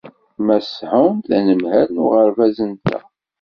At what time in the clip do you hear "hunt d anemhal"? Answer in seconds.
0.89-1.87